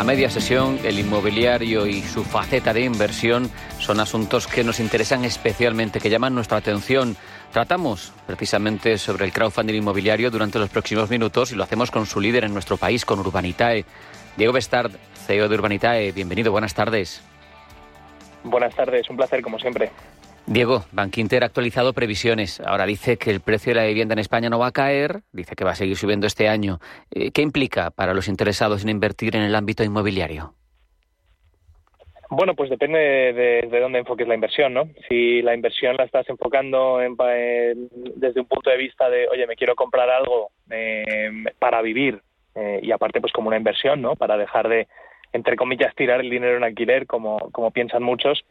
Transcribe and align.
a 0.00 0.02
media 0.02 0.30
sesión 0.30 0.78
el 0.82 0.98
inmobiliario 0.98 1.86
y 1.86 2.00
su 2.00 2.24
faceta 2.24 2.72
de 2.72 2.80
inversión 2.80 3.50
son 3.78 4.00
asuntos 4.00 4.46
que 4.46 4.64
nos 4.64 4.80
interesan 4.80 5.26
especialmente, 5.26 6.00
que 6.00 6.08
llaman 6.08 6.34
nuestra 6.34 6.56
atención. 6.56 7.18
Tratamos 7.52 8.14
precisamente 8.26 8.96
sobre 8.96 9.26
el 9.26 9.32
crowdfunding 9.34 9.74
inmobiliario 9.74 10.30
durante 10.30 10.58
los 10.58 10.70
próximos 10.70 11.10
minutos 11.10 11.52
y 11.52 11.54
lo 11.54 11.64
hacemos 11.64 11.90
con 11.90 12.06
su 12.06 12.18
líder 12.18 12.44
en 12.44 12.54
nuestro 12.54 12.78
país, 12.78 13.04
con 13.04 13.18
Urbanitae. 13.18 13.84
Diego 14.38 14.54
Bestard, 14.54 14.90
CEO 15.26 15.50
de 15.50 15.54
Urbanitae, 15.54 16.12
bienvenido, 16.12 16.50
buenas 16.50 16.72
tardes. 16.72 17.20
Buenas 18.42 18.74
tardes, 18.74 19.10
un 19.10 19.18
placer 19.18 19.42
como 19.42 19.58
siempre. 19.58 19.90
Diego, 20.50 20.82
Bankinter 20.90 21.44
ha 21.44 21.46
actualizado 21.46 21.92
previsiones. 21.92 22.60
Ahora 22.66 22.84
dice 22.84 23.18
que 23.18 23.30
el 23.30 23.38
precio 23.38 23.70
de 23.72 23.78
la 23.78 23.86
vivienda 23.86 24.14
en 24.14 24.18
España 24.18 24.50
no 24.50 24.58
va 24.58 24.66
a 24.66 24.72
caer, 24.72 25.20
dice 25.30 25.54
que 25.54 25.62
va 25.62 25.70
a 25.70 25.74
seguir 25.76 25.94
subiendo 25.96 26.26
este 26.26 26.48
año. 26.48 26.80
Eh, 27.12 27.30
¿Qué 27.30 27.40
implica 27.40 27.92
para 27.92 28.14
los 28.14 28.26
interesados 28.26 28.82
en 28.82 28.88
invertir 28.88 29.36
en 29.36 29.42
el 29.42 29.54
ámbito 29.54 29.84
inmobiliario? 29.84 30.54
Bueno, 32.30 32.56
pues 32.56 32.68
depende 32.68 32.98
de, 32.98 33.80
dónde 33.80 34.00
enfoques 34.00 34.26
la 34.26 34.34
inversión, 34.34 34.74
¿no? 34.74 34.88
Si 35.08 35.40
la 35.40 35.54
inversión 35.54 35.94
la 35.96 36.02
estás 36.02 36.28
enfocando 36.28 36.98
desde 36.98 38.40
un 38.40 38.46
punto 38.46 38.70
de 38.70 38.76
vista 38.76 39.08
de, 39.08 39.28
oye, 39.28 39.46
me 39.46 39.54
quiero 39.54 39.76
comprar 39.76 40.10
algo 40.10 40.50
eh, 40.68 41.30
para 41.60 41.80
vivir 41.80 42.20
eh, 42.56 42.80
y 42.82 42.90
aparte 42.90 43.20
pues 43.20 43.32
como 43.32 43.46
una 43.46 43.56
inversión, 43.56 44.02
¿no? 44.02 44.16
Para 44.16 44.36
dejar 44.36 44.68
de, 44.68 44.88
entre 45.32 45.54
comillas, 45.54 45.94
tirar 45.94 46.20
el 46.20 46.28
dinero 46.28 46.56
en 46.56 46.64
alquiler, 46.64 47.06
como, 47.06 47.38
como 47.52 47.70
piensan 47.70 48.02
muchos, 48.02 48.44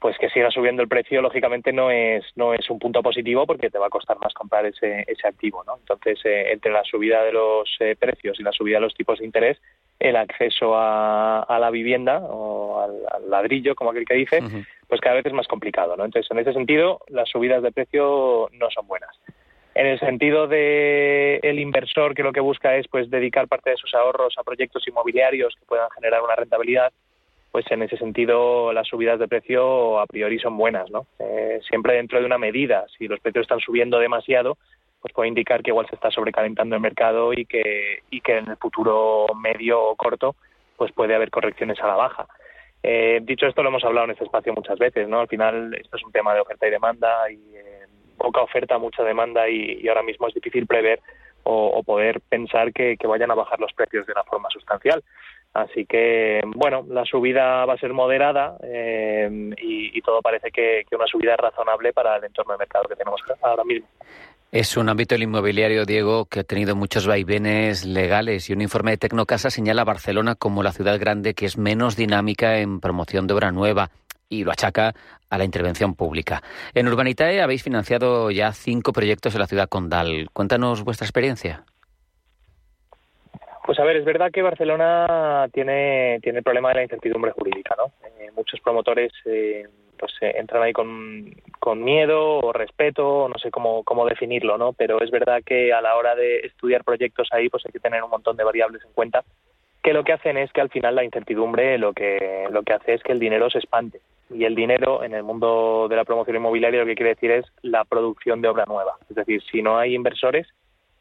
pues 0.00 0.18
que 0.18 0.28
siga 0.30 0.50
subiendo 0.50 0.82
el 0.82 0.88
precio 0.88 1.22
lógicamente 1.22 1.72
no 1.72 1.90
es 1.90 2.24
no 2.36 2.52
es 2.52 2.68
un 2.70 2.78
punto 2.78 3.02
positivo 3.02 3.46
porque 3.46 3.70
te 3.70 3.78
va 3.78 3.86
a 3.86 3.90
costar 3.90 4.18
más 4.18 4.34
comprar 4.34 4.66
ese, 4.66 5.04
ese 5.06 5.26
activo 5.26 5.64
no 5.64 5.76
entonces 5.78 6.18
eh, 6.24 6.52
entre 6.52 6.72
la 6.72 6.84
subida 6.84 7.22
de 7.24 7.32
los 7.32 7.68
eh, 7.80 7.96
precios 7.98 8.38
y 8.38 8.42
la 8.42 8.52
subida 8.52 8.76
de 8.76 8.82
los 8.82 8.94
tipos 8.94 9.18
de 9.18 9.24
interés 9.24 9.58
el 9.98 10.16
acceso 10.16 10.76
a, 10.76 11.42
a 11.42 11.58
la 11.58 11.70
vivienda 11.70 12.18
o 12.18 12.80
al, 12.80 13.30
ladrillo 13.30 13.74
como 13.74 13.90
aquel 13.90 14.04
que 14.04 14.14
dice 14.14 14.42
pues 14.86 15.00
cada 15.00 15.16
vez 15.16 15.26
es 15.26 15.32
más 15.32 15.48
complicado 15.48 15.96
no 15.96 16.04
entonces 16.04 16.30
en 16.30 16.38
ese 16.38 16.52
sentido 16.52 17.00
las 17.08 17.28
subidas 17.28 17.62
de 17.62 17.72
precio 17.72 18.48
no 18.52 18.70
son 18.70 18.86
buenas. 18.86 19.10
En 19.74 19.86
el 19.86 20.00
sentido 20.00 20.48
de 20.48 21.38
el 21.42 21.58
inversor 21.58 22.14
que 22.14 22.22
lo 22.22 22.32
que 22.32 22.40
busca 22.40 22.76
es 22.76 22.88
pues 22.88 23.10
dedicar 23.10 23.46
parte 23.46 23.70
de 23.70 23.76
sus 23.76 23.92
ahorros 23.94 24.34
a 24.38 24.42
proyectos 24.42 24.88
inmobiliarios 24.88 25.54
que 25.54 25.66
puedan 25.66 25.90
generar 25.90 26.22
una 26.22 26.34
rentabilidad 26.34 26.92
pues 27.56 27.70
en 27.70 27.82
ese 27.82 27.96
sentido 27.96 28.70
las 28.74 28.86
subidas 28.86 29.18
de 29.18 29.28
precio 29.28 29.98
a 29.98 30.04
priori 30.04 30.38
son 30.38 30.58
buenas, 30.58 30.90
¿no? 30.90 31.06
Eh, 31.18 31.58
siempre 31.66 31.94
dentro 31.94 32.20
de 32.20 32.26
una 32.26 32.36
medida. 32.36 32.84
Si 32.98 33.08
los 33.08 33.18
precios 33.18 33.44
están 33.44 33.60
subiendo 33.60 33.98
demasiado, 33.98 34.58
pues 35.00 35.14
puede 35.14 35.30
indicar 35.30 35.62
que 35.62 35.70
igual 35.70 35.86
se 35.88 35.94
está 35.94 36.10
sobrecalentando 36.10 36.74
el 36.74 36.82
mercado 36.82 37.32
y 37.32 37.46
que, 37.46 38.00
y 38.10 38.20
que 38.20 38.36
en 38.36 38.50
el 38.50 38.58
futuro 38.58 39.24
medio 39.40 39.82
o 39.82 39.96
corto 39.96 40.36
pues 40.76 40.92
puede 40.92 41.14
haber 41.14 41.30
correcciones 41.30 41.80
a 41.80 41.86
la 41.86 41.94
baja. 41.94 42.26
Eh, 42.82 43.20
dicho 43.22 43.46
esto, 43.46 43.62
lo 43.62 43.70
hemos 43.70 43.84
hablado 43.84 44.04
en 44.04 44.10
este 44.10 44.24
espacio 44.24 44.52
muchas 44.52 44.78
veces, 44.78 45.08
¿no? 45.08 45.20
Al 45.20 45.28
final 45.28 45.72
esto 45.80 45.96
es 45.96 46.04
un 46.04 46.12
tema 46.12 46.34
de 46.34 46.40
oferta 46.40 46.68
y 46.68 46.70
demanda 46.70 47.30
y 47.30 47.56
eh, 47.56 47.86
poca 48.18 48.42
oferta, 48.42 48.76
mucha 48.76 49.02
demanda 49.02 49.48
y, 49.48 49.88
ahora 49.88 50.02
mismo 50.02 50.28
es 50.28 50.34
difícil 50.34 50.66
prever 50.66 51.00
o, 51.44 51.82
poder 51.84 52.20
pensar 52.20 52.74
que, 52.74 52.98
vayan 53.08 53.30
a 53.30 53.34
bajar 53.34 53.60
los 53.60 53.72
precios 53.72 54.04
de 54.04 54.12
una 54.12 54.24
forma 54.24 54.50
sustancial. 54.50 55.02
Así 55.56 55.86
que, 55.86 56.42
bueno, 56.54 56.84
la 56.90 57.06
subida 57.06 57.64
va 57.64 57.72
a 57.72 57.78
ser 57.78 57.94
moderada 57.94 58.58
eh, 58.62 59.54
y, 59.56 60.02
todo 60.02 60.20
parece 60.20 60.50
que, 60.50 60.84
una 60.92 61.06
subida 61.06 61.34
razonable 61.34 61.94
para 61.94 62.16
el 62.16 62.24
entorno 62.24 62.52
de 62.52 62.58
mercado 62.58 62.84
que 62.86 62.94
tenemos 62.94 63.22
ahora 63.40 63.64
mismo. 63.64 63.88
Es 64.52 64.76
un 64.76 64.90
ámbito 64.90 65.14
el 65.14 65.22
inmobiliario, 65.22 65.86
Diego, 65.86 66.26
que 66.26 66.40
ha 66.40 66.44
tenido 66.44 66.76
muchos 66.76 67.06
vaivenes 67.06 67.86
legales 67.86 68.50
y 68.50 68.52
un 68.52 68.60
informe 68.60 68.90
de 68.90 68.96
Tecnocasa 68.98 69.48
señala 69.48 69.82
a 69.82 69.86
Barcelona 69.86 70.34
como 70.34 70.62
la 70.62 70.72
ciudad 70.72 71.00
grande 71.00 71.32
que 71.32 71.46
es 71.46 71.56
menos 71.56 71.96
dinámica 71.96 72.58
en 72.58 72.80
promoción 72.80 73.26
de 73.26 73.32
obra 73.32 73.50
nueva 73.50 73.90
y 74.28 74.44
lo 74.44 74.52
achaca 74.52 74.94
a 75.30 75.38
la 75.38 75.44
intervención 75.44 75.94
pública. 75.94 76.42
En 76.74 76.86
Urbanitae 76.86 77.40
habéis 77.40 77.62
financiado 77.62 78.30
ya 78.30 78.52
cinco 78.52 78.92
proyectos 78.92 79.34
en 79.34 79.40
la 79.40 79.46
ciudad 79.46 79.70
condal. 79.70 80.28
Cuéntanos 80.34 80.84
vuestra 80.84 81.06
experiencia. 81.06 81.64
Pues 83.66 83.80
a 83.80 83.84
ver, 83.84 83.96
es 83.96 84.04
verdad 84.04 84.30
que 84.30 84.42
Barcelona 84.42 85.48
tiene, 85.52 86.20
tiene 86.22 86.38
el 86.38 86.44
problema 86.44 86.68
de 86.68 86.76
la 86.76 86.82
incertidumbre 86.84 87.32
jurídica, 87.32 87.74
¿no? 87.76 87.86
Eh, 88.20 88.30
muchos 88.36 88.60
promotores 88.60 89.12
eh, 89.24 89.66
pues 89.98 90.12
eh, 90.20 90.34
entran 90.36 90.62
ahí 90.62 90.72
con, 90.72 91.34
con, 91.58 91.82
miedo 91.82 92.38
o 92.38 92.52
respeto, 92.52 93.28
no 93.28 93.36
sé 93.40 93.50
cómo, 93.50 93.82
cómo 93.82 94.06
definirlo, 94.06 94.56
¿no? 94.56 94.72
Pero 94.72 95.00
es 95.00 95.10
verdad 95.10 95.42
que 95.44 95.72
a 95.72 95.80
la 95.80 95.96
hora 95.96 96.14
de 96.14 96.40
estudiar 96.40 96.84
proyectos 96.84 97.28
ahí 97.32 97.48
pues 97.48 97.66
hay 97.66 97.72
que 97.72 97.80
tener 97.80 98.04
un 98.04 98.10
montón 98.10 98.36
de 98.36 98.44
variables 98.44 98.84
en 98.84 98.92
cuenta 98.92 99.24
que 99.82 99.92
lo 99.92 100.04
que 100.04 100.12
hacen 100.12 100.36
es 100.36 100.52
que 100.52 100.60
al 100.60 100.70
final 100.70 100.94
la 100.94 101.04
incertidumbre 101.04 101.78
lo 101.78 101.92
que, 101.92 102.46
lo 102.50 102.62
que 102.62 102.72
hace 102.72 102.94
es 102.94 103.02
que 103.02 103.12
el 103.12 103.18
dinero 103.18 103.50
se 103.50 103.58
espante. 103.58 104.00
Y 104.30 104.44
el 104.44 104.54
dinero 104.56 105.02
en 105.02 105.14
el 105.14 105.22
mundo 105.22 105.86
de 105.88 105.94
la 105.96 106.04
promoción 106.04 106.36
inmobiliaria 106.36 106.80
lo 106.80 106.86
que 106.86 106.96
quiere 106.96 107.14
decir 107.14 107.30
es 107.30 107.44
la 107.62 107.84
producción 107.84 108.40
de 108.42 108.48
obra 108.48 108.64
nueva. 108.66 108.94
Es 109.08 109.14
decir, 109.16 109.40
si 109.50 109.62
no 109.62 109.78
hay 109.78 109.94
inversores, 109.94 110.48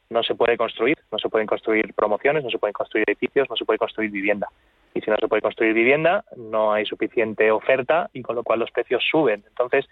no 0.09 0.23
se 0.23 0.35
puede 0.35 0.57
construir, 0.57 0.97
no 1.11 1.17
se 1.17 1.29
pueden 1.29 1.47
construir 1.47 1.93
promociones, 1.93 2.43
no 2.43 2.49
se 2.49 2.59
pueden 2.59 2.73
construir 2.73 3.05
edificios, 3.07 3.49
no 3.49 3.55
se 3.55 3.65
puede 3.65 3.79
construir 3.79 4.11
vivienda. 4.11 4.47
Y 4.93 5.01
si 5.01 5.09
no 5.09 5.17
se 5.17 5.27
puede 5.27 5.41
construir 5.41 5.73
vivienda, 5.73 6.23
no 6.37 6.73
hay 6.73 6.85
suficiente 6.85 7.51
oferta 7.51 8.09
y 8.13 8.21
con 8.21 8.35
lo 8.35 8.43
cual 8.43 8.59
los 8.59 8.71
precios 8.71 9.03
suben. 9.09 9.43
Entonces, 9.47 9.85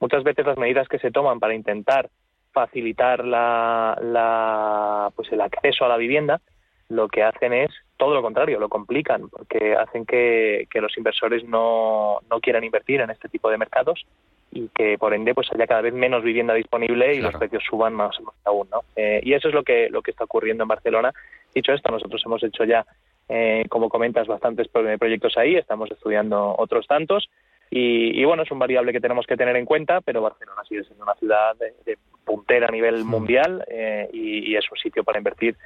muchas 0.00 0.24
veces 0.24 0.46
las 0.46 0.58
medidas 0.58 0.88
que 0.88 0.98
se 0.98 1.10
toman 1.10 1.38
para 1.38 1.54
intentar 1.54 2.10
facilitar 2.52 3.24
la, 3.24 3.96
la, 4.02 5.10
pues 5.14 5.30
el 5.30 5.40
acceso 5.40 5.84
a 5.84 5.88
la 5.88 5.96
vivienda, 5.96 6.40
lo 6.88 7.08
que 7.08 7.22
hacen 7.22 7.52
es 7.52 7.70
todo 7.96 8.14
lo 8.14 8.22
contrario, 8.22 8.58
lo 8.58 8.68
complican, 8.68 9.28
porque 9.28 9.76
hacen 9.76 10.04
que, 10.04 10.66
que 10.70 10.80
los 10.80 10.96
inversores 10.96 11.44
no, 11.44 12.18
no 12.28 12.40
quieran 12.40 12.64
invertir 12.64 13.00
en 13.02 13.10
este 13.10 13.28
tipo 13.28 13.50
de 13.50 13.58
mercados 13.58 14.04
y 14.52 14.68
que 14.68 14.98
por 14.98 15.14
ende 15.14 15.34
pues 15.34 15.48
haya 15.52 15.66
cada 15.66 15.82
vez 15.82 15.94
menos 15.94 16.24
vivienda 16.24 16.54
disponible 16.54 17.14
y 17.14 17.20
los 17.20 17.34
precios 17.34 17.62
suban 17.68 17.94
más, 17.94 18.16
aún 18.44 18.68
¿no? 18.70 18.82
Eh, 18.96 19.20
y 19.22 19.34
eso 19.34 19.48
es 19.48 19.54
lo 19.54 19.62
que 19.62 19.88
lo 19.90 20.02
que 20.02 20.10
está 20.10 20.24
ocurriendo 20.24 20.64
en 20.64 20.68
Barcelona. 20.68 21.12
Dicho 21.54 21.72
esto 21.72 21.90
nosotros 21.92 22.20
hemos 22.24 22.42
hecho 22.42 22.64
ya 22.64 22.84
eh, 23.28 23.64
como 23.68 23.88
comentas 23.88 24.26
bastantes 24.26 24.68
proyectos 24.68 25.36
ahí. 25.36 25.56
Estamos 25.56 25.90
estudiando 25.90 26.54
otros 26.58 26.86
tantos. 26.86 27.28
Y, 27.72 28.24
bueno 28.24 28.42
es 28.42 28.50
un 28.50 28.58
variable 28.58 28.92
que 28.92 29.00
tenemos 29.00 29.26
que 29.26 29.36
tener 29.36 29.54
en 29.54 29.64
cuenta 29.64 30.00
pero 30.00 30.20
Barcelona 30.20 30.62
sigue 30.68 30.82
siendo 30.82 31.04
una 31.04 31.14
ciudad 31.14 31.54
de, 31.56 31.98
puntera 32.24 32.66
a 32.66 32.72
nivel 32.72 33.04
mundial 33.04 33.64
eh, 33.68 34.08
y, 34.12 34.50
y, 34.50 34.56
es 34.56 34.64
un 34.72 34.76
sitio 34.76 35.04
para 35.04 35.18
invertir 35.18 35.56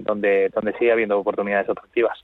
donde 0.00 0.48
donde 0.48 0.72
sigue 0.78 0.92
habiendo 0.92 1.18
oportunidades 1.18 1.68
atractivas 1.68 2.18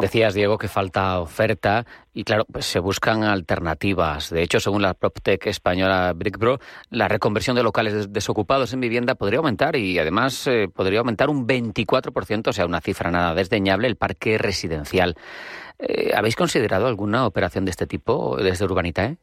Decías, 0.00 0.34
Diego, 0.34 0.58
que 0.58 0.68
falta 0.68 1.20
oferta 1.20 1.84
y, 2.14 2.22
claro, 2.22 2.44
pues 2.50 2.66
se 2.66 2.78
buscan 2.78 3.24
alternativas. 3.24 4.30
De 4.30 4.42
hecho, 4.42 4.60
según 4.60 4.82
la 4.82 4.94
PropTech 4.94 5.46
española 5.46 6.12
BrickBro, 6.14 6.58
la 6.90 7.08
reconversión 7.08 7.56
de 7.56 7.64
locales 7.64 8.12
desocupados 8.12 8.72
en 8.72 8.80
vivienda 8.80 9.16
podría 9.16 9.38
aumentar 9.38 9.74
y, 9.74 9.98
además, 9.98 10.46
eh, 10.46 10.68
podría 10.72 11.00
aumentar 11.00 11.30
un 11.30 11.46
24%, 11.48 12.48
o 12.48 12.52
sea, 12.52 12.66
una 12.66 12.80
cifra 12.80 13.10
nada 13.10 13.34
desdeñable, 13.34 13.88
el 13.88 13.96
parque 13.96 14.38
residencial. 14.38 15.16
Eh, 15.80 16.12
¿Habéis 16.14 16.36
considerado 16.36 16.86
alguna 16.86 17.26
operación 17.26 17.64
de 17.64 17.72
este 17.72 17.86
tipo 17.86 18.36
desde 18.36 18.64
Urbanitae? 18.64 19.16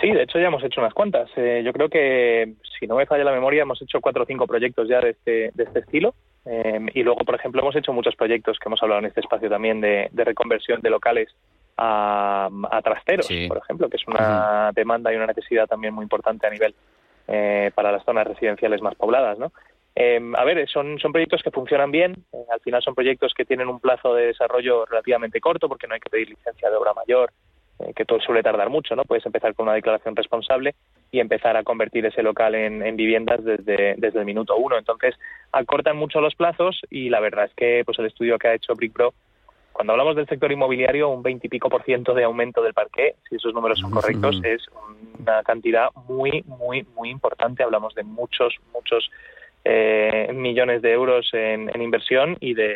Sí, 0.00 0.12
de 0.12 0.22
hecho 0.22 0.38
ya 0.38 0.46
hemos 0.46 0.62
hecho 0.62 0.80
unas 0.80 0.94
cuantas. 0.94 1.28
Eh, 1.36 1.62
yo 1.64 1.72
creo 1.72 1.88
que, 1.88 2.54
si 2.78 2.86
no 2.86 2.96
me 2.96 3.06
falla 3.06 3.24
la 3.24 3.32
memoria, 3.32 3.62
hemos 3.62 3.82
hecho 3.82 4.00
cuatro 4.00 4.22
o 4.22 4.26
cinco 4.26 4.46
proyectos 4.46 4.88
ya 4.88 5.00
de 5.00 5.10
este, 5.10 5.50
de 5.54 5.64
este 5.64 5.80
estilo. 5.80 6.14
Eh, 6.46 6.80
y 6.94 7.02
luego, 7.02 7.20
por 7.20 7.34
ejemplo, 7.34 7.60
hemos 7.60 7.76
hecho 7.76 7.92
muchos 7.92 8.16
proyectos 8.16 8.58
que 8.58 8.68
hemos 8.68 8.82
hablado 8.82 9.00
en 9.00 9.06
este 9.06 9.20
espacio 9.20 9.48
también 9.48 9.80
de, 9.80 10.08
reconversión 10.14 10.80
de 10.80 10.90
locales 10.90 11.34
a, 11.76 12.48
trasteros, 12.82 13.28
por 13.48 13.58
ejemplo, 13.58 13.88
que 13.88 13.96
es 13.96 14.06
una 14.06 14.72
demanda 14.74 15.12
y 15.12 15.16
una 15.16 15.26
necesidad 15.26 15.66
también 15.66 15.94
muy 15.94 16.02
importante 16.02 16.46
a 16.46 16.50
nivel 16.50 16.74
eh, 17.28 17.70
para 17.74 17.92
las 17.92 18.04
zonas 18.04 18.26
residenciales 18.26 18.80
más 18.80 18.94
pobladas, 18.94 19.38
¿no? 19.38 19.52
Eh, 20.00 20.20
a 20.36 20.44
ver, 20.44 20.68
son, 20.68 20.98
son 21.00 21.10
proyectos 21.10 21.42
que 21.42 21.50
funcionan 21.50 21.90
bien. 21.90 22.24
al 22.52 22.60
final 22.60 22.80
son 22.82 22.94
proyectos 22.94 23.34
que 23.34 23.44
tienen 23.44 23.68
un 23.68 23.80
plazo 23.80 24.14
de 24.14 24.26
desarrollo 24.26 24.86
relativamente 24.86 25.40
corto 25.40 25.68
porque 25.68 25.88
no 25.88 25.94
hay 25.94 26.00
que 26.00 26.08
pedir 26.08 26.28
licencia 26.28 26.70
de 26.70 26.76
obra 26.76 26.94
mayor 26.94 27.32
eh, 27.32 27.57
que 27.94 28.04
todo 28.04 28.20
suele 28.20 28.42
tardar 28.42 28.70
mucho, 28.70 28.96
¿no? 28.96 29.04
Puedes 29.04 29.24
empezar 29.26 29.54
con 29.54 29.66
una 29.66 29.74
declaración 29.74 30.16
responsable 30.16 30.74
y 31.10 31.20
empezar 31.20 31.56
a 31.56 31.62
convertir 31.62 32.04
ese 32.06 32.22
local 32.22 32.54
en, 32.54 32.96
viviendas 32.96 33.44
desde, 33.44 33.94
desde 33.96 34.18
el 34.18 34.24
minuto 34.24 34.56
uno. 34.56 34.76
Entonces, 34.76 35.14
acortan 35.52 35.96
mucho 35.96 36.20
los 36.20 36.34
plazos 36.34 36.80
y 36.90 37.08
la 37.08 37.20
verdad 37.20 37.46
es 37.46 37.54
que 37.54 37.82
pues 37.84 37.98
el 37.98 38.06
estudio 38.06 38.38
que 38.38 38.48
ha 38.48 38.54
hecho 38.54 38.74
BrickPro, 38.74 39.14
cuando 39.78 39.92
hablamos 39.92 40.16
del 40.16 40.26
sector 40.26 40.50
inmobiliario, 40.50 41.08
un 41.08 41.22
veintipico 41.22 41.68
por 41.68 41.84
ciento 41.84 42.12
de 42.12 42.24
aumento 42.24 42.64
del 42.64 42.74
parque, 42.74 43.14
si 43.28 43.36
esos 43.36 43.54
números 43.54 43.78
son 43.78 43.92
correctos, 43.92 44.40
es 44.42 44.66
una 45.20 45.44
cantidad 45.44 45.90
muy, 46.08 46.42
muy, 46.48 46.84
muy 46.96 47.10
importante. 47.10 47.62
Hablamos 47.62 47.94
de 47.94 48.02
muchos, 48.02 48.56
muchos 48.74 49.08
eh, 49.64 50.32
millones 50.34 50.82
de 50.82 50.90
euros 50.90 51.30
en, 51.32 51.70
inversión 51.80 52.36
y 52.40 52.54
de, 52.54 52.74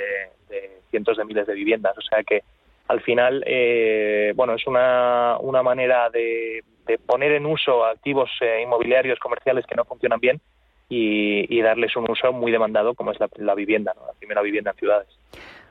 cientos 0.91 1.17
de 1.17 1.25
miles 1.25 1.45
de 1.49 1.55
viviendas. 1.55 1.99
O 1.99 2.03
sea 2.03 2.23
que 2.23 2.45
al 2.93 3.01
final, 3.01 3.43
eh, 3.47 4.35
bueno, 4.37 4.55
es 4.55 4.67
una, 4.67 5.39
una 5.41 5.63
manera 5.63 6.11
de, 6.11 6.63
poner 7.07 7.33
en 7.33 7.47
uso 7.47 7.87
activos 7.87 8.29
eh, 8.43 8.61
inmobiliarios 8.63 9.19
comerciales 9.19 9.65
que 9.67 9.75
no 9.75 9.87
funcionan 9.87 10.21
bien 10.21 10.43
y, 10.91 11.63
darles 11.63 11.97
un 11.97 12.11
uso 12.11 12.33
muy 12.33 12.53
demandado 12.53 12.95
como 12.95 13.13
es 13.13 13.19
la, 13.37 13.55
vivienda, 13.55 13.95
la 13.95 14.13
primera 14.19 14.43
vivienda 14.43 14.73
en 14.73 14.77
ciudades. 14.77 15.09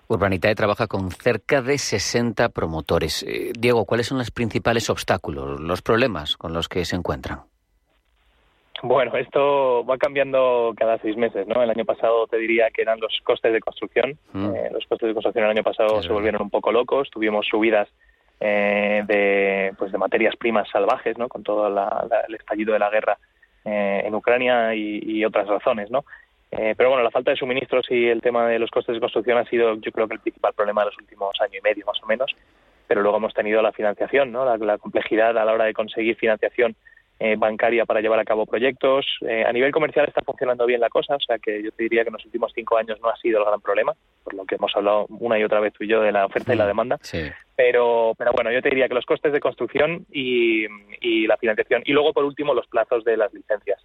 Urbanitae 0.08 0.56
trabaja 0.56 0.88
con 0.88 1.12
cerca 1.12 1.62
de 1.62 1.78
60 1.78 2.50
promotores. 2.50 3.24
Diego, 3.54 3.86
¿cuáles 3.86 4.08
son 4.08 4.18
los 4.18 4.32
principales 4.32 4.90
obstáculos, 4.90 5.60
los 5.60 5.84
problemas 5.84 6.38
con 6.38 6.54
los 6.54 6.68
que 6.68 6.86
se 6.86 6.96
encuentran? 6.96 7.51
Bueno, 8.84 9.16
esto 9.16 9.86
va 9.86 9.98
cambiando 9.98 10.74
cada 10.76 10.98
seis 11.00 11.16
meses, 11.16 11.48
¿no? 11.48 11.62
El 11.62 11.70
año 11.70 11.86
pasado 11.86 12.26
te 12.26 12.38
diría 12.38 12.72
que 12.72 12.82
eran 12.82 13.00
los 13.00 13.20
costes 13.24 13.54
de 13.54 13.60
construcción. 13.60 14.18
Mm. 14.34 14.56
Eh, 14.56 14.70
los 14.72 14.86
costes 14.88 15.08
de 15.08 15.14
construcción 15.14 15.46
el 15.46 15.52
año 15.52 15.64
pasado 15.64 16.02
se 16.02 16.12
volvieron 16.12 16.42
un 16.42 16.50
poco 16.50 16.72
locos. 16.72 17.10
Tuvimos 17.12 17.46
subidas 17.46 17.88
eh, 18.40 19.04
de, 19.06 19.74
pues 19.78 19.92
de 19.92 20.00
materias 20.00 20.36
primas 20.36 20.68
salvajes, 20.70 21.18
¿no? 21.18 21.30
Con 21.30 21.44
todo 21.44 21.68
el 21.68 22.36
estallido 22.36 22.74
de 22.74 22.80
la 22.80 22.90
guerra 22.90 23.20
eh, 23.66 24.02
en 24.04 24.16
Ucrania 24.16 24.74
y, 24.74 25.24
otras 25.26 25.48
razones, 25.48 25.92
¿no? 25.92 26.04
pero 26.76 26.90
bueno, 26.90 27.02
la 27.02 27.12
falta 27.12 27.32
de 27.32 27.38
suministros 27.38 27.90
y 27.90 28.08
el 28.08 28.22
tema 28.22 28.46
de 28.46 28.60
los 28.60 28.70
costes 28.70 28.94
de 28.94 29.00
construcción 29.00 29.38
ha 29.38 29.46
sido, 29.46 29.76
yo 29.76 29.90
creo 29.94 30.06
que 30.10 30.16
el 30.16 30.20
principal 30.20 30.54
problema 30.54 30.82
de 30.82 30.88
los 30.88 30.98
últimos 30.98 31.40
año 31.40 31.58
y 31.58 31.62
medio, 31.62 31.86
más 31.86 32.04
o 32.04 32.06
menos. 32.08 32.36
Pero 32.88 33.02
luego 33.02 33.16
hemos 33.16 33.34
tenido 33.34 33.62
la 33.62 33.72
financiación, 33.72 34.34
¿no? 34.34 34.58
la 34.58 34.78
complejidad 34.78 35.38
a 35.38 35.46
la 35.46 35.54
hora 35.54 35.64
de 35.64 35.74
conseguir 35.74 36.18
financiación 36.18 36.76
eh, 37.24 37.36
bancaria 37.38 37.86
para 37.86 38.02
llevar 38.02 38.20
a 38.20 38.26
cabo 38.26 38.48
proyectos. 38.48 39.06
Eh, 39.22 39.44
a 39.46 39.54
nivel 39.54 39.72
comercial 39.72 40.08
está 40.08 40.22
funcionando 40.22 40.66
bien 40.66 40.82
la 40.82 40.90
cosa, 40.90 41.18
o 41.18 41.20
sea 41.20 41.38
que 41.38 41.62
yo 41.62 41.72
te 41.72 41.84
diría 41.84 42.02
que 42.02 42.08
en 42.08 42.14
los 42.14 42.26
últimos 42.26 42.52
cinco 42.56 42.78
años 42.78 43.00
no 43.00 43.10
ha 43.10 43.16
sido 43.18 43.38
el 43.38 43.46
gran 43.46 43.62
problema, 43.62 43.94
por 44.24 44.34
lo 44.34 44.44
que 44.44 44.56
hemos 44.56 44.76
hablado 44.76 45.06
una 45.20 45.38
y 45.38 45.44
otra 45.44 45.60
vez 45.60 45.72
tú 45.72 45.84
y 45.84 45.88
yo 45.88 46.02
de 46.02 46.12
la 46.12 46.26
oferta 46.26 46.52
y 46.52 46.58
la 46.58 46.64
mm, 46.64 46.68
demanda. 46.68 47.00
Pero, 47.56 48.16
pero 48.18 48.32
bueno, 48.34 48.52
yo 48.52 48.64
te 48.64 48.70
diría 48.70 48.88
que 48.88 48.96
los 48.96 49.06
costes 49.06 49.32
de 49.34 49.40
construcción 49.40 50.04
y, 50.12 50.66
la 51.28 51.38
financiación. 51.38 51.84
Y 51.86 51.94
luego, 51.94 52.12
por 52.12 52.26
último, 52.26 52.56
los 52.56 52.66
plazos 52.66 53.04
de 53.04 53.16
las 53.16 53.32
licencias 53.32 53.80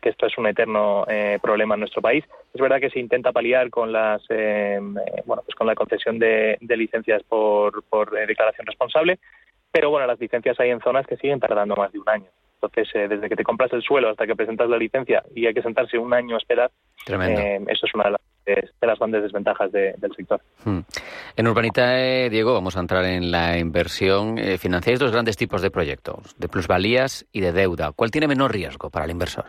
que 0.00 0.08
esto 0.08 0.26
es 0.26 0.38
un 0.38 0.46
eterno 0.46 1.04
eh, 1.08 1.38
problema 1.42 1.74
en 1.74 1.80
nuestro 1.80 2.00
país. 2.00 2.24
Es 2.54 2.60
verdad 2.60 2.80
que 2.80 2.88
se 2.88 3.00
intenta 3.00 3.32
paliar 3.32 3.68
con 3.68 3.92
las 3.92 4.22
bueno 4.28 5.42
pues 5.44 5.54
con 5.54 5.66
la 5.66 5.74
concesión 5.74 6.18
de, 6.18 6.56
licencias 6.60 7.22
por, 7.24 7.82
por 7.82 8.12
declaración 8.12 8.66
responsable, 8.66 9.18
pero 9.70 9.90
bueno 9.90 10.06
las 10.06 10.18
licencias 10.18 10.58
hay 10.58 10.70
en 10.70 10.80
zonas 10.80 11.06
que 11.06 11.18
siguen 11.18 11.40
tardando 11.40 11.76
más 11.76 11.92
de 11.92 11.98
un 11.98 12.08
año. 12.08 12.30
Entonces, 12.60 12.92
eh, 12.94 13.06
desde 13.08 13.28
que 13.28 13.36
te 13.36 13.44
compras 13.44 13.72
el 13.72 13.82
suelo 13.82 14.10
hasta 14.10 14.26
que 14.26 14.34
presentas 14.34 14.68
la 14.68 14.76
licencia 14.76 15.22
y 15.34 15.46
hay 15.46 15.54
que 15.54 15.62
sentarse 15.62 15.96
un 15.96 16.12
año 16.12 16.34
a 16.34 16.38
esperar, 16.38 16.70
eh, 17.06 17.60
eso 17.68 17.86
es 17.86 17.94
una 17.94 18.04
de 18.04 18.10
las, 18.10 18.20
de 18.44 18.86
las 18.86 18.98
grandes 18.98 19.22
desventajas 19.22 19.70
del 19.70 20.12
sector. 20.16 20.40
Hmm. 20.64 20.80
En 21.36 21.46
Urbanita, 21.46 21.94
Diego, 22.28 22.54
vamos 22.54 22.76
a 22.76 22.80
entrar 22.80 23.04
en 23.04 23.30
la 23.30 23.58
inversión. 23.58 24.38
Eh, 24.38 24.58
financiáis 24.58 24.98
dos 24.98 25.12
grandes 25.12 25.36
tipos 25.36 25.62
de 25.62 25.70
proyectos, 25.70 26.34
de 26.36 26.48
plusvalías 26.48 27.26
y 27.32 27.40
de 27.40 27.52
deuda. 27.52 27.92
¿Cuál 27.92 28.10
tiene 28.10 28.26
menor 28.26 28.52
riesgo 28.52 28.90
para 28.90 29.04
el 29.04 29.12
inversor? 29.12 29.44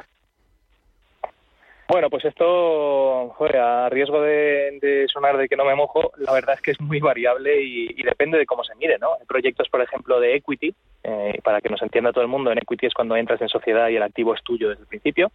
Bueno, 1.90 2.12
pues 2.12 2.24
esto, 2.24 3.36
a 3.60 3.90
riesgo 3.90 4.22
de, 4.22 5.08
sonar 5.12 5.38
de 5.38 5.50
que 5.50 5.56
no 5.56 5.66
me 5.66 5.74
mojo, 5.74 6.12
la 6.18 6.34
verdad 6.34 6.54
es 6.54 6.62
que 6.62 6.70
es 6.70 6.80
muy 6.80 7.00
variable 7.00 7.64
y, 7.64 8.04
depende 8.04 8.38
de 8.38 8.46
cómo 8.46 8.64
se 8.64 8.76
mire, 8.76 9.00
¿no? 9.00 9.14
Hay 9.20 9.26
proyectos, 9.26 9.68
por 9.70 9.82
ejemplo, 9.82 10.20
de 10.20 10.36
equity, 10.36 10.76
eh, 11.04 11.40
para 11.44 11.62
que 11.62 11.70
nos 11.70 11.82
entienda 11.82 12.12
todo 12.12 12.22
el 12.22 12.28
mundo, 12.28 12.52
en 12.52 12.60
equity 12.60 12.86
es 12.86 12.94
cuando 12.94 13.16
entras 13.16 13.42
en 13.42 13.50
sociedad 13.50 13.90
y 13.90 13.96
el 13.96 14.04
activo 14.04 14.36
es 14.36 14.44
tuyo 14.44 14.70
desde 14.70 14.84
el 14.84 14.88
principio 14.88 15.32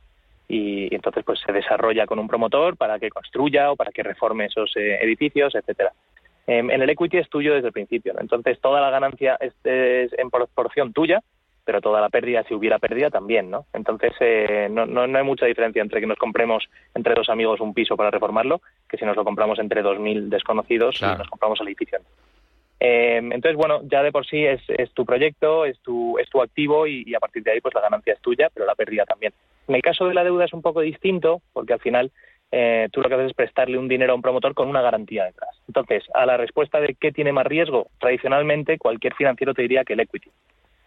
y, 0.46 0.94
entonces 0.94 1.24
pues 1.24 1.40
se 1.44 1.52
desarrolla 1.52 2.06
con 2.06 2.20
un 2.20 2.28
promotor 2.28 2.76
para 2.76 3.00
que 3.00 3.10
construya 3.10 3.72
o 3.72 3.76
para 3.76 3.90
que 3.90 4.04
reforme 4.04 4.44
esos 4.44 4.76
eh, 4.76 5.00
edificios, 5.02 5.56
etcétera. 5.56 5.92
Em, 6.46 6.70
en 6.70 6.82
el 6.82 6.90
equity 6.90 7.18
es 7.18 7.28
tuyo 7.28 7.54
desde 7.54 7.68
el 7.68 7.72
principio, 7.72 8.14
entonces 8.20 8.60
toda 8.60 8.80
la 8.80 8.90
ganancia 8.90 9.36
es 9.40 9.54
en 9.64 10.30
proporción 10.30 10.92
tuya 10.92 11.20
pero 11.64 11.81
toda 11.81 12.00
la 12.00 12.11
pérdida, 12.11 12.44
si 12.44 12.55
hubiera 12.55 12.78
pérdida, 12.78 13.11
también, 13.11 13.50
¿no? 13.50 13.66
Entonces, 13.72 14.12
eh, 14.20 14.69
no, 14.70 14.87
no, 14.87 15.02
hay 15.02 15.25
mucha 15.25 15.46
diferencia 15.46 15.82
entre 15.82 16.00
que 16.00 16.06
nos 16.06 16.19
compremos 16.19 16.69
entre 16.94 17.14
dos 17.14 17.28
amigos 17.28 17.61
un 17.61 17.75
piso 17.75 17.96
para 17.96 18.11
reformarlo, 18.11 18.61
que 18.88 18.99
si 18.99 19.05
nos 19.05 19.16
lo 19.16 19.25
compramos 19.25 19.58
entre 19.58 19.82
dos 19.82 19.99
mil 19.99 20.28
desconocidos 20.28 21.00
y 21.00 21.05
nos 21.05 21.28
compramos 21.28 21.61
el 21.61 21.69
edificio. 21.69 21.99
Eh, 22.81 23.16
entonces, 23.16 23.56
bueno, 23.56 23.81
ya 23.84 24.02
de 24.02 24.12
por 24.12 24.26
sí 24.26 24.44
es, 24.44 24.61
es 24.69 24.93
tu 24.93 25.06
proyecto, 25.06 25.64
es 25.64 25.78
tu, 25.81 26.19
es 26.19 26.28
tu 26.28 26.43
activo 26.43 26.87
y, 26.87 27.14
a 27.14 27.20
partir 27.20 27.43
de 27.43 27.52
ahí 27.52 27.61
pues 27.61 27.75
la 27.75 27.81
ganancia 27.81 28.12
es 28.12 28.20
tuya, 28.20 28.50
pero 28.52 28.66
la 28.66 28.75
pérdida 28.75 29.06
también. 29.06 29.32
En 29.69 29.75
el 29.75 29.82
caso 29.82 30.06
de 30.06 30.14
la 30.14 30.25
deuda 30.25 30.44
es 30.44 30.52
un 30.52 30.61
poco 30.61 30.81
distinto, 30.82 31.40
porque 31.55 31.72
al 31.72 31.81
final 31.81 32.12
eh, 32.52 32.88
tú 32.93 33.00
lo 33.00 33.08
que 33.08 33.14
haces 33.14 33.28
es 33.28 33.34
prestarle 33.34 33.78
un 33.78 33.88
dinero 33.88 34.12
a 34.12 34.16
un 34.16 34.22
promotor 34.22 34.52
con 34.52 34.69
una 34.69 34.82
garantía 34.82 35.25
detrás. 35.25 35.58
Entonces, 35.66 36.05
a 36.12 36.26
la 36.26 36.37
respuesta 36.37 36.78
de 36.78 36.94
qué 36.94 37.11
tiene 37.11 37.32
más 37.32 37.46
riesgo, 37.46 37.88
tradicionalmente 37.99 38.76
cualquier 38.76 39.14
financiero 39.14 39.55
te 39.55 39.62
diría 39.62 39.84
que 39.84 39.94
el 39.94 40.00
equity 40.00 40.31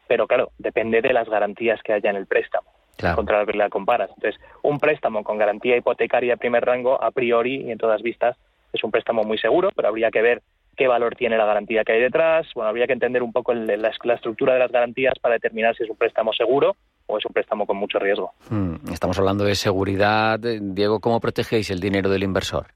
pero 0.07 0.27
claro, 0.27 0.51
depende 0.57 1.01
de 1.01 1.13
las 1.13 1.29
garantías 1.29 1.81
que 1.83 1.93
haya 1.93 2.09
en 2.09 2.15
el 2.15 2.25
préstamo. 2.25 2.67
Contra 3.13 3.39
la 3.39 3.45
que 3.45 3.55
la 3.55 3.69
comparas. 3.69 4.09
Entonces, 4.15 4.41
un 4.63 4.79
préstamo 4.79 5.23
con 5.23 5.37
garantía 5.37 5.77
hipotecaria 5.77 6.33
de 6.33 6.37
primer 6.37 6.65
rango, 6.65 7.01
a 7.01 7.11
priori 7.11 7.61
y 7.61 7.71
en 7.71 7.77
todas 7.77 8.01
vistas, 8.01 8.35
es 8.73 8.83
un 8.83 8.89
préstamo 8.89 9.23
muy 9.23 9.37
seguro, 9.37 9.69
pero 9.75 9.87
habría 9.87 10.09
que 10.09 10.23
ver 10.23 10.41
qué 10.77 10.87
valor 10.87 11.15
tiene 11.15 11.37
la 11.37 11.45
garantía 11.45 11.83
que 11.83 11.93
hay 11.93 12.01
detrás. 12.01 12.47
Bueno, 12.55 12.69
habría 12.69 12.87
que 12.87 12.93
entender 12.93 13.23
un 13.23 13.33
poco 13.33 13.53
la, 13.53 13.91
estructura 14.13 14.53
de 14.53 14.59
las 14.59 14.71
garantías 14.71 15.13
para 15.19 15.33
determinar 15.33 15.75
si 15.75 15.83
es 15.83 15.89
un 15.89 15.97
préstamo 15.97 16.31
seguro 16.33 16.75
o 17.07 17.17
es 17.17 17.25
un 17.25 17.33
préstamo 17.33 17.65
con 17.65 17.77
mucho 17.77 17.99
riesgo. 17.99 18.31
Hmm, 18.49 18.75
estamos 18.91 19.17
hablando 19.19 19.43
de 19.43 19.55
seguridad. 19.55 20.39
Diego, 20.39 20.99
¿cómo 20.99 21.19
protegéis 21.19 21.69
el 21.71 21.79
dinero 21.79 22.09
del 22.09 22.23
inversor? 22.23 22.67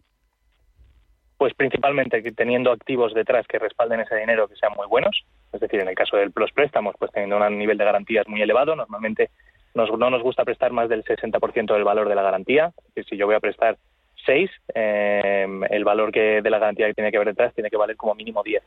Pues 1.38 1.54
principalmente 1.54 2.22
teniendo 2.34 2.72
activos 2.72 3.13
detrás 3.13 3.48
que 3.48 3.60
respalden 3.60 4.01
ese 4.01 4.16
dinero 4.16 4.48
que 4.48 4.56
sean 4.56 4.74
muy 4.75 4.88
buenos, 4.88 5.24
es 5.51 5.59
decir, 5.59 5.80
en 5.80 5.88
el 5.88 5.95
caso 5.95 6.18
de 6.18 6.31
los 6.36 6.51
préstamos, 6.51 6.95
pues 6.98 7.12
teniendo 7.12 7.38
un 7.38 7.57
nivel 7.57 7.77
de 7.77 7.86
garantías 7.86 8.27
muy 8.27 8.42
elevado, 8.42 8.75
normalmente 8.75 9.30
no 9.74 10.09
nos 10.09 10.21
gusta 10.21 10.44
prestar 10.44 10.71
más 10.71 10.89
del 10.89 11.03
60% 11.03 11.74
del 11.74 11.83
valor 11.83 12.09
de 12.09 12.15
la 12.15 12.24
garantía. 12.24 12.71
Es 12.77 12.95
decir, 12.95 13.06
si 13.09 13.18
yo 13.18 13.25
voy 13.25 13.36
a 13.36 13.39
prestar 13.39 13.77
6, 14.25 14.50
eh, 14.75 15.48
el 15.69 15.83
valor 15.83 16.12
que 16.12 16.42
de 16.42 16.50
la 16.50 16.59
garantía 16.59 16.88
que 16.88 16.94
tiene 16.94 17.12
que 17.12 17.18
haber 17.18 17.30
detrás 17.30 17.53
tiene 17.53 17.69
que 17.69 17.77
valer 17.77 17.95
como 17.95 18.15
mínimo 18.15 18.44
10. 18.44 18.62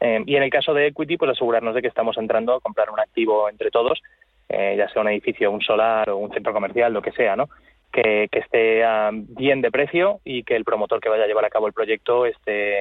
Eh, 0.00 0.22
y 0.26 0.36
en 0.36 0.42
el 0.42 0.50
caso 0.50 0.74
de 0.74 0.88
equity, 0.88 1.16
pues 1.16 1.30
asegurarnos 1.30 1.74
de 1.74 1.82
que 1.82 1.88
estamos 1.88 2.16
entrando 2.18 2.54
a 2.54 2.60
comprar 2.60 2.90
un 2.90 3.00
activo 3.00 3.48
entre 3.48 3.70
todos, 3.70 4.02
eh, 4.48 4.74
ya 4.76 4.88
sea 4.88 5.02
un 5.02 5.08
edificio, 5.08 5.50
un 5.50 5.62
solar 5.62 6.10
o 6.10 6.18
un 6.18 6.32
centro 6.32 6.52
comercial, 6.52 6.92
lo 6.92 7.02
que 7.02 7.12
sea, 7.12 7.36
¿no? 7.36 7.48
que, 7.92 8.28
esté 8.32 8.82
ah, 8.84 9.10
bien 9.12 9.60
de 9.60 9.70
precio 9.70 10.20
y 10.24 10.42
que 10.44 10.56
el 10.56 10.64
promotor 10.64 11.00
que 11.00 11.08
vaya 11.08 11.24
a 11.24 11.26
llevar 11.26 11.44
a 11.44 11.50
cabo 11.50 11.66
el 11.66 11.72
proyecto 11.72 12.26
esté, 12.26 12.78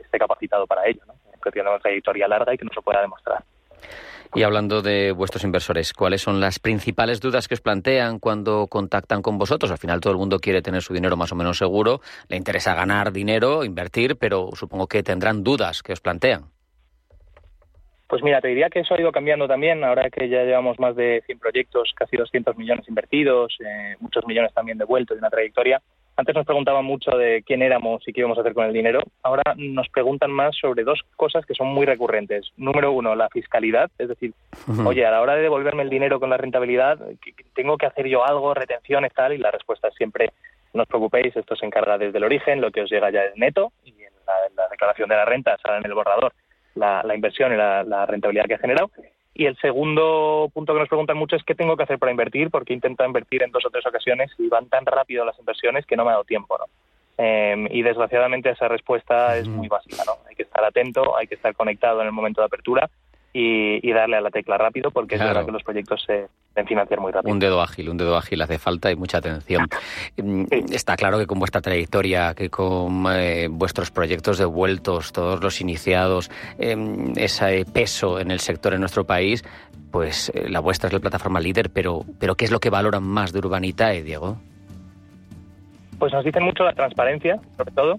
esté 0.00 0.18
capacitado 0.18 0.66
para 0.66 0.86
ello, 0.86 1.00
¿no? 1.06 1.14
Que 1.40 1.50
tiene 1.50 1.68
una 1.70 1.78
trayectoria 1.78 2.28
larga 2.28 2.54
y 2.54 2.58
que 2.58 2.64
no 2.64 2.72
se 2.72 2.82
pueda 2.82 3.00
demostrar. 3.00 3.42
Y 4.32 4.44
hablando 4.44 4.80
de 4.80 5.10
vuestros 5.10 5.42
inversores, 5.42 5.92
¿cuáles 5.92 6.22
son 6.22 6.40
las 6.40 6.60
principales 6.60 7.20
dudas 7.20 7.48
que 7.48 7.54
os 7.54 7.60
plantean 7.60 8.20
cuando 8.20 8.68
contactan 8.68 9.22
con 9.22 9.38
vosotros? 9.38 9.72
Al 9.72 9.78
final 9.78 10.00
todo 10.00 10.12
el 10.12 10.20
mundo 10.20 10.38
quiere 10.38 10.62
tener 10.62 10.82
su 10.82 10.94
dinero 10.94 11.16
más 11.16 11.32
o 11.32 11.34
menos 11.34 11.58
seguro, 11.58 12.00
le 12.28 12.36
interesa 12.36 12.74
ganar 12.74 13.10
dinero, 13.10 13.64
invertir, 13.64 14.16
pero 14.16 14.50
supongo 14.52 14.86
que 14.86 15.02
tendrán 15.02 15.42
dudas 15.42 15.82
que 15.82 15.92
os 15.92 16.00
plantean. 16.00 16.44
Pues 18.06 18.22
mira, 18.22 18.40
te 18.40 18.48
diría 18.48 18.68
que 18.70 18.80
eso 18.80 18.94
ha 18.94 19.00
ido 19.00 19.12
cambiando 19.12 19.48
también, 19.48 19.82
ahora 19.84 20.10
que 20.10 20.28
ya 20.28 20.42
llevamos 20.42 20.78
más 20.78 20.94
de 20.94 21.22
100 21.26 21.38
proyectos, 21.38 21.92
casi 21.94 22.16
200 22.16 22.56
millones 22.56 22.88
invertidos, 22.88 23.56
eh, 23.60 23.96
muchos 24.00 24.26
millones 24.26 24.52
también 24.52 24.78
devueltos 24.78 25.16
de 25.16 25.20
una 25.20 25.30
trayectoria. 25.30 25.80
Antes 26.20 26.34
nos 26.34 26.44
preguntaban 26.44 26.84
mucho 26.84 27.12
de 27.12 27.42
quién 27.46 27.62
éramos 27.62 28.06
y 28.06 28.12
qué 28.12 28.20
íbamos 28.20 28.36
a 28.36 28.42
hacer 28.42 28.52
con 28.52 28.66
el 28.66 28.74
dinero. 28.74 29.00
Ahora 29.22 29.54
nos 29.56 29.88
preguntan 29.88 30.30
más 30.30 30.54
sobre 30.54 30.84
dos 30.84 31.00
cosas 31.16 31.46
que 31.46 31.54
son 31.54 31.68
muy 31.68 31.86
recurrentes. 31.86 32.52
Número 32.58 32.92
uno, 32.92 33.14
la 33.14 33.30
fiscalidad, 33.30 33.90
es 33.96 34.08
decir, 34.08 34.34
oye, 34.84 35.06
a 35.06 35.12
la 35.12 35.22
hora 35.22 35.34
de 35.34 35.40
devolverme 35.40 35.82
el 35.82 35.88
dinero 35.88 36.20
con 36.20 36.28
la 36.28 36.36
rentabilidad, 36.36 36.98
¿tengo 37.54 37.78
que 37.78 37.86
hacer 37.86 38.06
yo 38.06 38.22
algo, 38.22 38.52
retenciones, 38.52 39.14
tal? 39.14 39.32
Y 39.32 39.38
la 39.38 39.50
respuesta 39.50 39.88
es 39.88 39.94
siempre, 39.94 40.28
no 40.74 40.82
os 40.82 40.88
preocupéis, 40.88 41.34
esto 41.34 41.56
se 41.56 41.64
encarga 41.64 41.96
desde 41.96 42.18
el 42.18 42.24
origen, 42.24 42.60
lo 42.60 42.70
que 42.70 42.82
os 42.82 42.90
llega 42.90 43.10
ya 43.10 43.22
es 43.22 43.34
neto 43.38 43.72
y 43.86 43.92
en 43.92 44.12
la, 44.56 44.68
declaración 44.68 45.08
de 45.08 45.16
la 45.16 45.24
renta 45.24 45.56
sale 45.62 45.78
en 45.78 45.86
el 45.86 45.94
borrador 45.94 46.34
la, 46.74 47.02
inversión 47.14 47.54
y 47.54 47.56
la, 47.56 48.04
rentabilidad 48.04 48.44
que 48.44 48.54
ha 48.56 48.58
generado. 48.58 48.90
Y 49.34 49.46
el 49.46 49.56
segundo 49.58 50.50
punto 50.52 50.72
que 50.72 50.80
nos 50.80 50.88
preguntan 50.88 51.16
mucho 51.16 51.36
es 51.36 51.44
qué 51.44 51.54
tengo 51.54 51.76
que 51.76 51.84
hacer 51.84 51.98
para 51.98 52.12
invertir, 52.12 52.50
porque 52.50 52.72
he 52.72 52.76
intentado 52.76 53.08
invertir 53.08 53.42
en 53.42 53.50
dos 53.50 53.64
o 53.64 53.70
tres 53.70 53.86
ocasiones 53.86 54.30
y 54.38 54.48
van 54.48 54.68
tan 54.68 54.84
rápido 54.84 55.24
las 55.24 55.38
inversiones 55.38 55.86
que 55.86 55.96
no 55.96 56.04
me 56.04 56.10
ha 56.10 56.14
dado 56.14 56.24
tiempo, 56.24 56.58
¿no? 56.58 56.64
Em, 57.16 57.68
y 57.70 57.82
desgraciadamente 57.82 58.50
esa 58.50 58.66
respuesta 58.66 59.36
es 59.36 59.46
muy 59.46 59.68
básica, 59.68 60.02
¿no? 60.06 60.12
Hay 60.28 60.34
que 60.34 60.42
estar 60.42 60.64
atento, 60.64 61.16
hay 61.16 61.26
que 61.26 61.34
estar 61.34 61.54
conectado 61.54 62.00
en 62.00 62.06
el 62.06 62.12
momento 62.12 62.40
de 62.40 62.46
apertura 62.46 62.90
y, 63.32 63.92
darle 63.92 64.16
a 64.16 64.20
la 64.20 64.30
tecla 64.30 64.56
rápido 64.56 64.90
porque 64.90 65.16
es 65.16 65.20
verdad 65.20 65.44
que 65.44 65.52
los 65.52 65.62
proyectos 65.62 66.02
se 66.06 66.28
deben 66.54 66.66
financiar 66.66 67.00
muy 67.00 67.12
rápido. 67.12 67.32
Un 67.32 67.38
dedo 67.38 67.60
ágil, 67.60 67.88
un 67.88 67.96
dedo 67.96 68.16
ágil 68.16 68.40
hace 68.42 68.58
falta 68.58 68.90
y 68.90 68.96
mucha 68.96 69.18
atención. 69.18 69.68
Mm, 70.16 70.46
está 70.72 70.96
claro 70.96 71.18
que 71.18 71.26
con 71.26 71.38
vuestra 71.38 71.60
trayectoria, 71.60 72.34
que 72.34 72.50
con 72.50 73.06
eh, 73.10 73.48
vuestros 73.48 73.90
proyectos 73.90 74.38
devueltos, 74.38 75.12
todos 75.12 75.42
los 75.42 75.60
iniciados, 75.60 76.30
em, 76.58 77.12
ese 77.16 77.64
peso 77.64 78.18
en 78.18 78.30
el 78.30 78.40
sector 78.40 78.74
en 78.74 78.80
nuestro 78.80 79.04
país, 79.04 79.44
pues 79.90 80.30
eh, 80.34 80.48
la 80.48 80.60
vuestra 80.60 80.88
es 80.88 80.92
la 80.92 81.00
plataforma 81.00 81.40
líder, 81.40 81.70
pero, 81.70 82.04
pero 82.18 82.34
¿qué 82.34 82.44
es 82.44 82.50
lo 82.50 82.60
que 82.60 82.70
valoran 82.70 83.02
más 83.02 83.32
de 83.32 83.38
Urbanitae, 83.38 84.02
Diego? 84.02 84.38
Pues 86.00 86.14
nos 86.14 86.24
dicen 86.24 86.42
mucho 86.42 86.64
la 86.64 86.72
transparencia, 86.72 87.38
sobre 87.58 87.72
todo. 87.72 87.98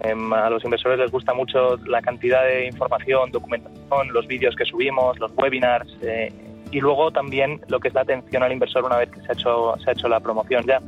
Em, 0.00 0.32
a 0.32 0.50
los 0.50 0.62
inversores 0.62 0.98
les 0.98 1.10
gusta 1.10 1.32
mucho 1.32 1.78
la 1.86 2.02
cantidad 2.02 2.44
de 2.44 2.66
información, 2.66 3.30
documentación, 3.30 4.12
los 4.12 4.26
vídeos 4.26 4.54
que 4.54 4.66
subimos, 4.66 5.18
los 5.18 5.32
webinars 5.36 5.88
eh, 6.02 6.30
y 6.70 6.80
luego 6.80 7.10
también 7.10 7.60
lo 7.68 7.80
que 7.80 7.88
es 7.88 7.94
la 7.94 8.02
atención 8.02 8.42
al 8.42 8.52
inversor 8.52 8.84
una 8.84 8.98
vez 8.98 9.10
que 9.10 9.20
se 9.22 9.28
ha 9.28 9.32
hecho, 9.32 9.74
se 9.82 9.90
ha 9.90 9.92
hecho 9.94 10.08
la 10.08 10.20
promoción 10.20 10.64
ya. 10.66 10.80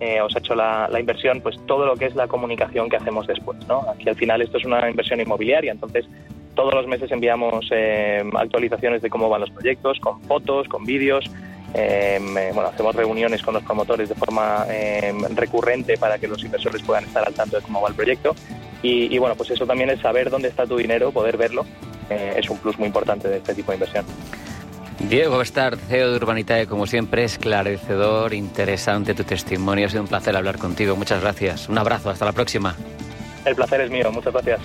Eh, 0.00 0.20
o 0.22 0.30
se 0.30 0.38
ha 0.38 0.40
hecho 0.40 0.54
la, 0.54 0.88
inversión, 0.98 1.40
pues 1.40 1.58
todo 1.66 1.84
lo 1.84 1.96
que 1.96 2.06
es 2.06 2.14
la 2.14 2.26
comunicación 2.26 2.88
que 2.88 2.96
hacemos 2.96 3.26
después. 3.26 3.58
¿no? 3.66 3.84
Aquí 3.90 4.08
al 4.08 4.14
final 4.16 4.40
esto 4.40 4.56
es 4.56 4.64
una 4.64 4.88
inversión 4.88 5.20
inmobiliaria, 5.20 5.72
entonces 5.72 6.06
todos 6.54 6.72
los 6.72 6.86
meses 6.86 7.10
enviamos 7.10 7.68
eh, 7.70 8.22
actualizaciones 8.34 9.02
de 9.02 9.10
cómo 9.10 9.28
van 9.28 9.42
los 9.42 9.50
proyectos, 9.50 9.98
con 10.00 10.22
fotos, 10.22 10.68
con 10.68 10.84
vídeos. 10.84 11.28
Eh, 11.74 12.18
bueno, 12.54 12.70
hacemos 12.70 12.94
reuniones 12.94 13.42
con 13.42 13.54
los 13.54 13.62
promotores 13.62 14.08
de 14.08 14.14
forma 14.14 14.66
recurrente 15.34 15.98
para 15.98 16.18
que 16.18 16.26
los 16.26 16.42
inversores 16.42 16.82
puedan 16.82 17.04
estar 17.04 17.26
al 17.26 17.34
tanto 17.34 17.56
de 17.56 17.62
cómo 17.62 17.80
va 17.80 17.88
el 17.88 17.94
proyecto. 17.94 18.34
Y, 18.82 19.14
y 19.14 19.18
bueno, 19.18 19.34
pues 19.34 19.50
eso 19.50 19.66
también 19.66 19.90
es 19.90 20.00
saber 20.00 20.30
dónde 20.30 20.48
está 20.48 20.66
tu 20.66 20.76
dinero, 20.76 21.10
poder 21.10 21.36
verlo, 21.36 21.66
es 22.08 22.48
un 22.48 22.58
plus 22.58 22.78
muy 22.78 22.86
importante 22.86 23.28
de 23.28 23.38
este 23.38 23.54
tipo 23.54 23.72
de 23.72 23.76
inversión. 23.76 24.04
Diego 25.00 25.38
Bestar, 25.38 25.76
CEO 25.76 26.10
de 26.10 26.16
Urbanitae, 26.16 26.66
como 26.66 26.86
siempre, 26.86 27.24
esclarecedor, 27.24 28.34
interesante 28.34 29.14
tu 29.14 29.24
testimonio. 29.24 29.86
Ha 29.86 29.90
sido 29.90 30.02
un 30.02 30.08
placer 30.08 30.36
hablar 30.36 30.58
contigo. 30.58 30.96
Muchas 30.96 31.20
gracias. 31.20 31.68
Un 31.68 31.78
abrazo. 31.78 32.10
Hasta 32.10 32.24
la 32.24 32.32
próxima. 32.32 32.74
El 33.44 33.54
placer 33.54 33.80
es 33.82 33.90
mío. 33.90 34.10
Muchas 34.10 34.32
gracias. 34.32 34.60